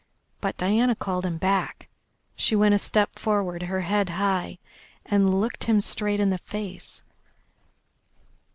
But 0.39 0.57
Diana 0.57 0.95
called 0.95 1.27
him 1.27 1.37
back. 1.37 1.87
She 2.35 2.55
went 2.55 2.73
a 2.73 2.79
step 2.79 3.19
forward, 3.19 3.61
her 3.61 3.81
head 3.81 4.09
high, 4.09 4.57
and 5.05 5.39
looked 5.39 5.65
him 5.65 5.79
straight 5.79 6.19
in 6.19 6.31
the 6.31 6.39
face. 6.39 7.03